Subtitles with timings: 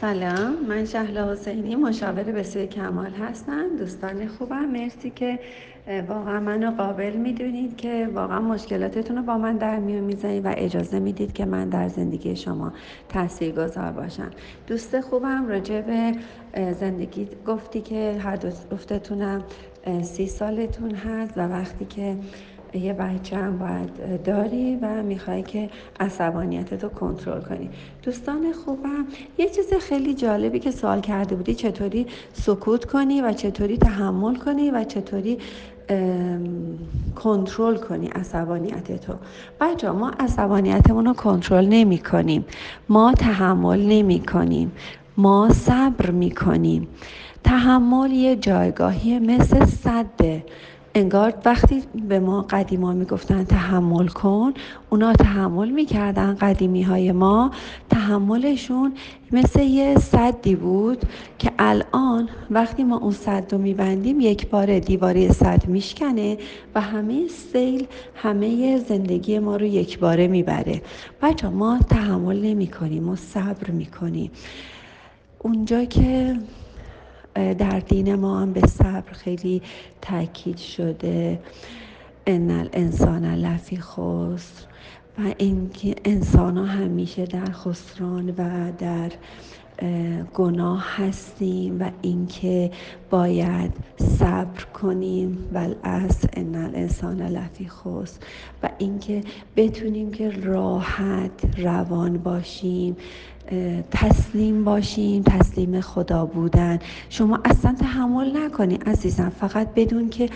[0.00, 5.38] سلام من شهلا حسینی مشاور بسیار کمال هستم دوستان خوبم مرسی که
[6.08, 10.98] واقعا منو قابل می‌دونید که واقعا مشکلاتتون رو با من در میون می‌زنید و اجازه
[10.98, 12.72] می‌دید که من در زندگی شما
[13.08, 14.30] تاثیر گذار باشم.
[14.66, 16.12] دوست خوبم راجع به
[16.72, 18.36] زندگی گفتی که هر
[18.70, 19.44] دوستتونم
[20.02, 22.16] سی سالتون هست و وقتی که
[22.74, 25.70] یه بچه هم باید داری و می‌خوای که
[26.00, 27.70] عصبانیتت رو کنترل کنی.
[28.02, 29.06] دوستان خوبم
[29.38, 34.70] یه چیز خیلی جالبی که سوال کرده بودی چطوری سکوت کنی و چطوری تحمل کنی
[34.70, 35.38] و چطوری
[37.16, 39.12] کنترل کنی عصبانیت تو؟
[39.60, 42.44] بچه ما عصبانیتمون رو کنترل نمی کنیم.
[42.88, 44.72] ما تحمل نمی کنیم.
[45.16, 46.88] ما صبر می کنیم.
[47.44, 50.44] تحمل یه جایگاهی مثل صده.
[50.96, 54.54] انگار وقتی به ما قدیما می‌گفتن تحمل کن
[54.90, 57.50] اونا تحمل می‌کردن قدیمی های ما.
[57.90, 58.92] تحملشون
[59.32, 61.02] مثل یه صدی بود
[61.38, 66.38] که الان وقتی ما اون صد رو میبندیم یک بار دیواره صد میشکنه
[66.74, 70.82] و همه سیل همه زندگی ما رو یک باره می‌بره.
[71.22, 74.30] بچه ما تحمل نمی کنیم ما صبر می‌کنیم.
[75.38, 76.36] اونجا که
[77.36, 79.62] در دین ما هم به صبر خیلی
[80.02, 81.40] تاکید شده.
[82.26, 84.66] ان الانسان لفی خسر.
[85.18, 89.12] و اینکه انسان ها همیشه در خسران و در
[90.34, 92.70] گناه هستیم و اینکه
[93.10, 95.38] باید صبر کنیم.
[95.82, 98.18] از ان الانسان لفی خسر.
[98.62, 99.22] و اینکه
[99.56, 102.96] بتونیم که راحت روان باشیم.
[103.90, 106.78] تسلیم باشیم تسلیم خدا بودن.
[107.10, 109.28] شما اصلا تحمل نکنی عزیزم.
[109.40, 110.28] فقط بدون که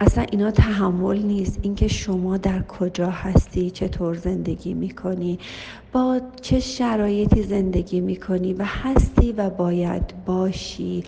[0.00, 1.58] اصلا اینا تحمل نیست.
[1.62, 5.38] اینکه شما در کجا هستی چطور زندگی می‌کنی
[5.92, 11.04] با چه شرایطی زندگی می‌کنی و هستی و باید باشی.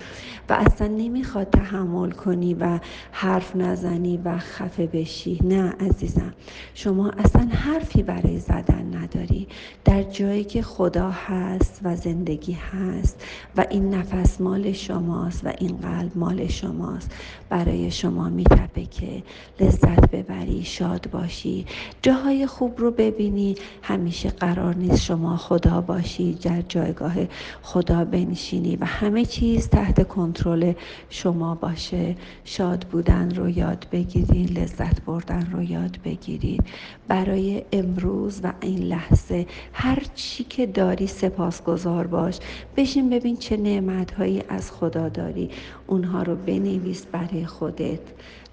[0.48, 2.78] و اصلا نمی‌خواد تحمل کنی و
[3.12, 5.40] حرف نزنی و خفه بشی.
[5.44, 6.34] نه عزیزم.
[6.74, 9.48] شما اصلا حرفی برای زدن نداری.
[9.84, 11.45] در جایی که خدا هست
[11.82, 13.24] و زندگی هست
[13.56, 17.10] و این نفس مال شماست و این قلب مال شماست.
[17.48, 19.22] برای شما میتپه که
[19.60, 21.66] لذت ببری شاد باشی
[22.02, 23.54] جاهای خوب رو ببینی.
[23.82, 27.14] همیشه قرار نیست شما خدا باشی در جایگاه
[27.62, 30.72] خدا بنشینی و همه چیز تحت کنترل
[31.10, 32.16] شما باشه.
[32.44, 36.64] شاد بودن رو یاد بگیرید لذت بردن رو یاد بگیرید
[37.08, 42.38] برای امروز و این لحظه هر چی که داری سپاسگزار باش.
[42.76, 45.50] بشین ببین چه نعمت هایی از خدا داری.
[45.86, 48.00] اونها رو بنویس برای خودت.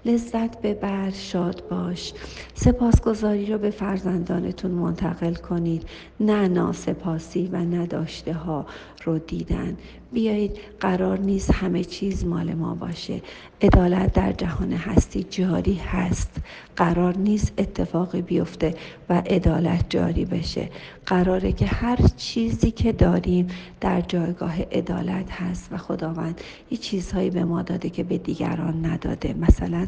[0.04, 2.12] لذت ببر شاد باش.
[2.54, 5.88] سپاسگزاری رو به فرزندانتون منتقل کنید.
[6.20, 8.66] نه ناسپاسی و نداشته ها
[9.04, 9.76] رو دیدن.
[10.14, 13.22] بیایید قرار نیست همه چیز مال ما باشه.
[13.62, 16.30] عدالت در جهان هستی جاری هست.
[16.76, 18.74] قرار نیست اتفاقی بیفته
[19.08, 20.68] و عدالت جاری بشه.
[21.06, 23.46] قراره که هر چیزی که داریم
[23.80, 29.34] در جایگاه عدالت هست و خداوند یه چیزهایی به ما داده که به دیگران نداده.
[29.40, 29.86] مثلا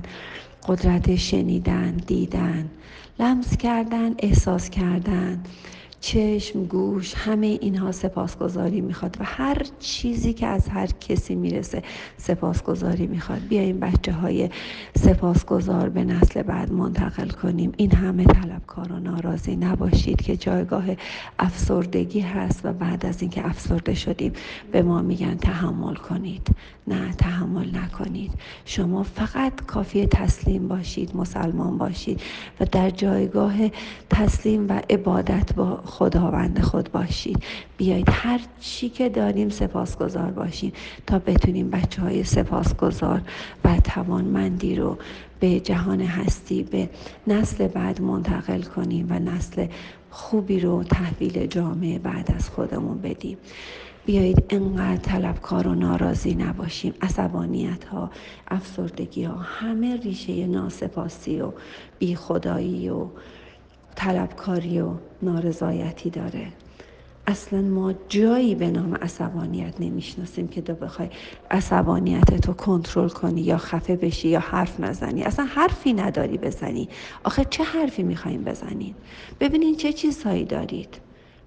[0.69, 2.71] قدرت شنیدن دیدن
[3.19, 5.43] لمس کردن احساس کردن.
[6.07, 11.83] چشم گوش همه اینها سپاسگزاری می‌خواد و هر چیزی که از هر کسی می‌رسه
[12.17, 13.49] سپاسگزاری می‌خواد.
[13.49, 14.51] بیایم بچه های
[14.97, 17.73] سپاسگزار به نسل بعد منتقل کنیم.
[17.77, 20.85] این همه طلبکار و ناراضی نباشید که جایگاه
[21.39, 24.33] افسردگی هست و بعد از اینکه افسرده شدیم
[24.73, 26.49] به ما میگن تحمل کنید.
[26.89, 28.31] نه تحمل نکنید.
[28.65, 32.21] شما فقط کافی تسلیم باشید مسلمان باشید
[32.61, 33.55] و در جایگاه
[34.11, 37.43] تسلیم و عبادت با خداوند خود باشید.
[37.77, 40.73] بیایید هر چی که داریم سپاسگزار باشیم
[41.07, 43.21] تا بتونیم بچه های سپاسگزار
[43.65, 44.99] و توانمندی رو
[45.41, 46.89] به جهان هستی به
[47.27, 49.67] نسل بعد منتقل کنیم و نسل
[50.11, 53.39] خوبی رو تحویل جامعه بعد از خودمون بدیم.
[54.07, 56.95] بیایید انقدر طلبکار و ناراضی نباشیم.
[57.03, 58.11] عصبانیت ها
[58.49, 61.53] افسردگی ها همه ریشه ناسپاسی و
[61.99, 63.07] بیخدایی و
[63.97, 64.91] طلبکاری و
[65.23, 66.47] نارضایتی داره.
[67.27, 71.09] اصلا ما جایی به نام عصبانیت نمی‌شناسیم که تو بخوای
[71.51, 75.23] عصبانیت تو کنترل کنی یا خفه بشی یا حرف نزنی.
[75.23, 76.89] اصلا حرفی نداری بزنی.
[77.25, 78.97] آخه چه حرفی می‌خوایم بزنید
[79.41, 81.06] ببینین چه چیزهایی دارید.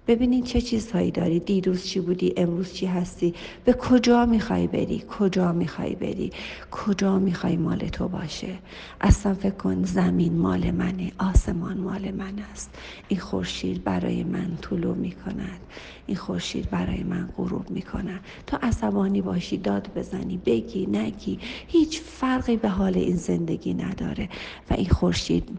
[0.10, 1.40] ببینید چه چیزهایی داری.
[1.40, 3.34] دیروز چی بودی؟ امروز چی هستی؟
[3.66, 6.32] به کجا می‌خوای بری؟ کجا می‌خوای بری؟
[6.72, 8.56] کجا می‌خوای مال تو باشه؟
[9.02, 12.70] اصلا فکر کن زمین مال منه آسمان مال من است.
[13.08, 15.60] این خورشید برای من طلوع می‌کند.
[16.08, 18.20] این خورشید برای من غروب می‌کند.
[18.48, 21.40] تو عصبانی باشی داد بزنی بگی نگی.
[21.68, 24.30] هیچ فرقی به حال این زندگی نداره.
[24.70, 25.50] و این خورشید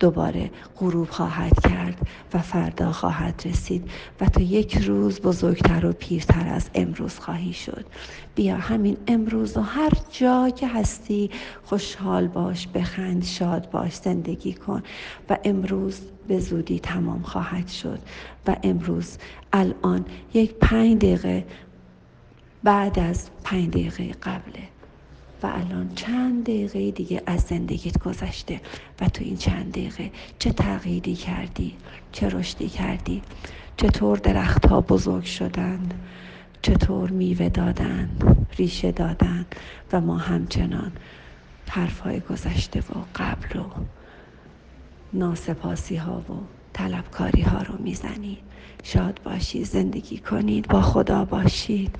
[0.00, 3.90] دوباره غروب خواهد کرد و فردا خواهد رسید
[4.20, 7.86] و تو یک روز بزرگتر و پیرتر از امروز خواهی شد.
[8.34, 11.30] بیا همین امروز و هر جا که هستی
[11.64, 14.82] خوشحال باش بخند شاد باش زندگی کن
[15.30, 17.98] و امروز به زودی تمام خواهد شد
[18.46, 19.18] و امروز
[19.52, 20.04] الان
[20.34, 21.46] یک پنج دقیقه
[22.62, 24.75] بعد از پنج دقیقه قبله.
[25.42, 28.60] و الان چند دقیقه دیگه از زندگیت گذشته
[29.00, 31.76] و تو این چند دقیقه چه تغییری کردی
[32.12, 33.22] چه رشدی کردی
[33.76, 35.94] چطور درخت ها بزرگ شدند
[36.62, 38.10] چطور میوه دادن
[38.58, 39.46] ریشه دادن
[39.92, 40.92] و ما همچنان
[41.68, 43.64] حرفهای گذشته و قبل و
[45.12, 46.32] ناسپاسی ها و
[46.72, 48.38] طلبکاری ها رو می‌زنید
[48.82, 51.96] شاد باشید زندگی کنید با خدا باشید.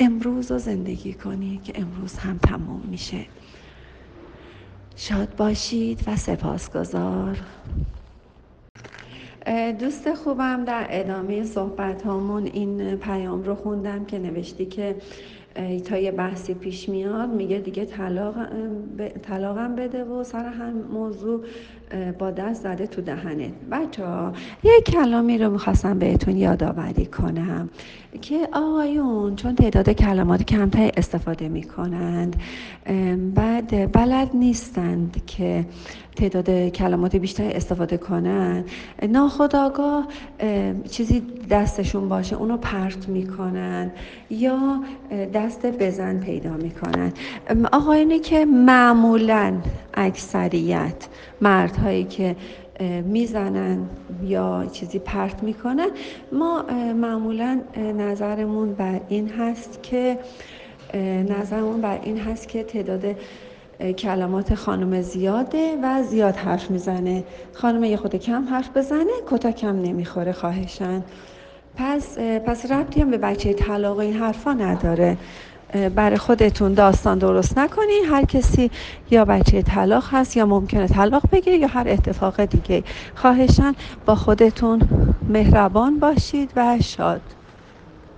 [0.00, 3.26] امروز رو زندگی کنی که امروز هم تموم میشه.
[4.96, 7.38] شاد باشید و سپاسگزار.
[9.80, 14.96] دوست خوبم در ادامه صحبت هامون این پیام رو خوندم که نوشتی که
[15.84, 18.34] تا یه بحثی پیش میاد میگه دیگه طلاق
[19.22, 21.44] طلاقم بده و سر هم موضوع
[22.18, 24.32] با دست زده تو دهنت بچه ها
[24.64, 27.68] یه کلامی رو می‌خواستم بهتون یادآوری کنم
[28.20, 32.36] که آقایون چون تعداد کلمات کمتری استفاده می‌کنند
[33.34, 35.66] بعد بلد نیستند که
[36.16, 38.64] تعداد کلمات بیشتری استفاده کنند
[39.08, 40.08] ناخداگاه
[40.90, 43.92] چیزی دستشون باشه اونو پرت می‌کنن
[44.30, 44.84] یا
[45.80, 47.12] بزن پیدا می‌کنن
[47.72, 49.54] آقایونی که معمولا
[49.94, 51.08] اکثریت
[51.40, 52.36] مردهایی که
[53.04, 53.90] می‌زنن
[54.22, 55.88] یا چیزی پرت می‌کنن
[56.32, 56.62] ما
[56.94, 60.18] معمولا نظرمون بر این هست که
[61.28, 63.04] نظرمون بر این هست که تعداد
[63.98, 67.24] کلمات خانم زیاده و زیاد حرف می‌زنه.
[67.52, 71.02] خانم یه خود کم حرف بزنه کتا کم نمی‌خوره خواهشن
[71.76, 75.16] پس پس ربطی هم به بچه طلاق این حرفا نداره.
[75.94, 77.98] برای خودتون داستان درست نکنی.
[78.10, 78.70] هر کسی
[79.10, 82.84] یا بچه طلاق هست یا ممکنه طلاق بگیره یا هر اتفاق دیگه.
[83.14, 83.74] خواهشان
[84.06, 84.80] با خودتون
[85.28, 87.20] مهربان باشید و شاد.